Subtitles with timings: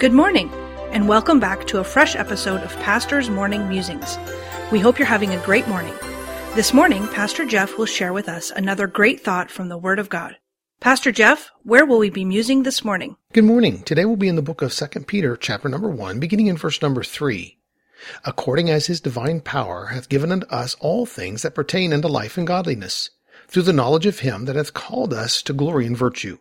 [0.00, 0.50] Good morning,
[0.92, 4.16] and welcome back to a fresh episode of Pastor's Morning Musings.
[4.72, 5.92] We hope you're having a great morning.
[6.54, 10.08] This morning, Pastor Jeff will share with us another great thought from the Word of
[10.08, 10.38] God.
[10.80, 13.18] Pastor Jeff, where will we be musing this morning?
[13.34, 13.82] Good morning.
[13.82, 16.80] Today we'll be in the book of 2 Peter, chapter number 1, beginning in verse
[16.80, 17.58] number 3.
[18.24, 22.38] According as his divine power hath given unto us all things that pertain unto life
[22.38, 23.10] and godliness,
[23.48, 26.38] through the knowledge of him that hath called us to glory and virtue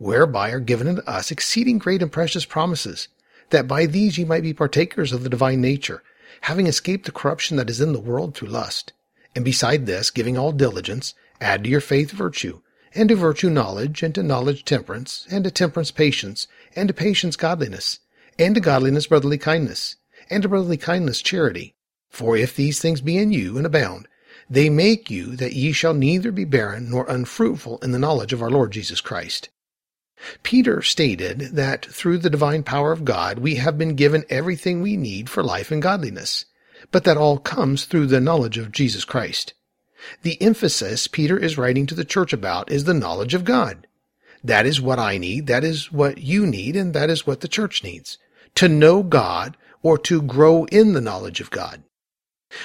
[0.00, 3.08] whereby are given unto us exceeding great and precious promises,
[3.50, 6.02] that by these ye might be partakers of the divine nature,
[6.42, 8.94] having escaped the corruption that is in the world through lust.
[9.36, 12.62] And beside this, giving all diligence, add to your faith virtue,
[12.94, 17.36] and to virtue knowledge, and to knowledge temperance, and to temperance patience, and to patience
[17.36, 17.98] godliness,
[18.38, 19.96] and to godliness brotherly kindness,
[20.30, 21.74] and to brotherly kindness charity.
[22.08, 24.08] For if these things be in you and abound,
[24.48, 28.40] they make you that ye shall neither be barren nor unfruitful in the knowledge of
[28.40, 29.50] our Lord Jesus Christ.
[30.42, 34.96] Peter stated that through the divine power of God, we have been given everything we
[34.96, 36.44] need for life and godliness,
[36.90, 39.54] but that all comes through the knowledge of Jesus Christ.
[40.22, 43.86] The emphasis Peter is writing to the church about is the knowledge of God.
[44.42, 47.48] That is what I need, that is what you need, and that is what the
[47.48, 48.18] church needs.
[48.56, 51.82] To know God or to grow in the knowledge of God.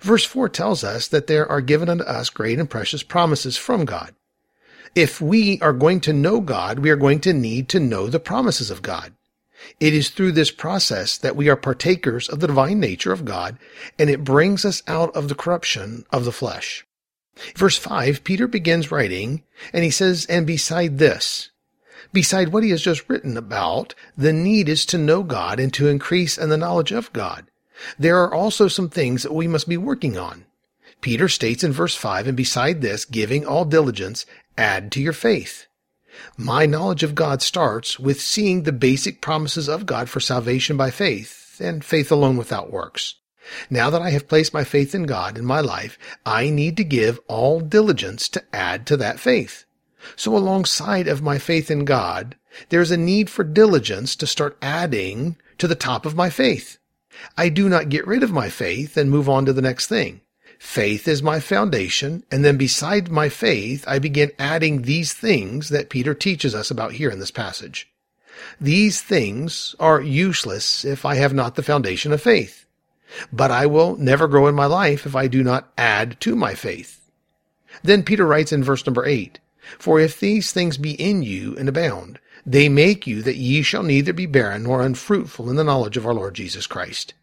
[0.00, 3.84] Verse 4 tells us that there are given unto us great and precious promises from
[3.84, 4.14] God.
[4.94, 8.20] If we are going to know God, we are going to need to know the
[8.20, 9.12] promises of God.
[9.80, 13.58] It is through this process that we are partakers of the divine nature of God,
[13.98, 16.86] and it brings us out of the corruption of the flesh.
[17.56, 21.50] Verse 5, Peter begins writing, and he says, And beside this,
[22.12, 25.88] beside what he has just written about, the need is to know God and to
[25.88, 27.50] increase in the knowledge of God.
[27.98, 30.44] There are also some things that we must be working on.
[31.00, 34.26] Peter states in verse 5, And beside this, giving all diligence,
[34.58, 35.66] add to your faith.
[36.36, 40.90] My knowledge of God starts with seeing the basic promises of God for salvation by
[40.90, 43.14] faith, and faith alone without works.
[43.70, 46.84] Now that I have placed my faith in God in my life, I need to
[46.84, 49.64] give all diligence to add to that faith.
[50.16, 52.36] So alongside of my faith in God,
[52.68, 56.78] there's a need for diligence to start adding to the top of my faith.
[57.36, 60.20] I do not get rid of my faith and move on to the next thing.
[60.58, 62.24] Faith is my foundation.
[62.30, 66.92] And then beside my faith, I begin adding these things that Peter teaches us about
[66.92, 67.88] here in this passage.
[68.60, 72.66] These things are useless if I have not the foundation of faith.
[73.32, 76.54] But I will never grow in my life if I do not add to my
[76.54, 77.00] faith.
[77.82, 79.38] Then Peter writes in verse number eight,
[79.78, 83.82] For if these things be in you and abound, they make you that ye shall
[83.82, 87.14] neither be barren nor unfruitful in the knowledge of our Lord Jesus Christ.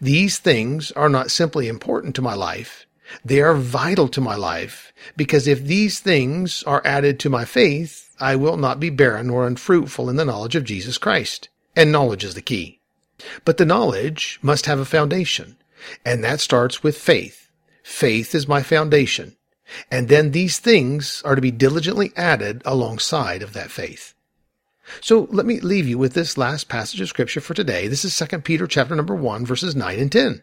[0.00, 2.86] These things are not simply important to my life.
[3.24, 8.10] They are vital to my life because if these things are added to my faith,
[8.18, 11.48] I will not be barren or unfruitful in the knowledge of Jesus Christ.
[11.76, 12.80] And knowledge is the key.
[13.44, 15.56] But the knowledge must have a foundation,
[16.04, 17.50] and that starts with faith.
[17.82, 19.36] Faith is my foundation.
[19.90, 24.14] And then these things are to be diligently added alongside of that faith.
[25.00, 27.88] So let me leave you with this last passage of scripture for today.
[27.88, 30.42] This is 2 Peter chapter number 1 verses 9 and 10.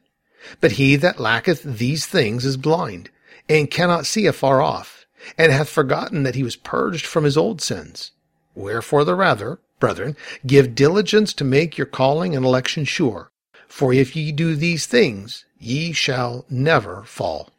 [0.59, 3.09] But he that lacketh these things is blind
[3.47, 5.05] and cannot see afar off
[5.37, 8.11] and hath forgotten that he was purged from his old sins.
[8.55, 10.15] Wherefore the rather, brethren,
[10.45, 13.31] give diligence to make your calling and election sure.
[13.67, 17.49] For if ye do these things, ye shall never fall.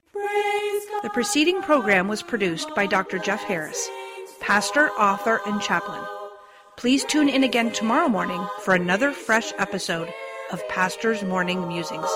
[1.03, 3.19] The preceding program was produced by Dr.
[3.19, 3.89] Jeff Harris,
[4.41, 6.03] pastor, author, and chaplain.
[6.77, 10.13] Please tune in again tomorrow morning for another fresh episode
[10.51, 12.09] of Pastor's Morning Musings.